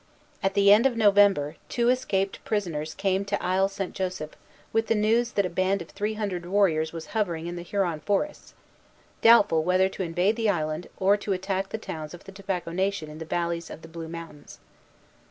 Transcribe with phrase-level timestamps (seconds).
[0.41, 3.93] At the end of November, two escaped prisoners came to Isle St.
[3.93, 4.31] Joseph
[4.73, 7.99] with the news that a band of three hundred warriors was hovering in the Huron
[7.99, 8.55] forests,
[9.21, 13.11] doubtful whether to invade the island or to attack the towns of the Tobacco Nation
[13.11, 14.57] in the valleys of the Blue Mountains.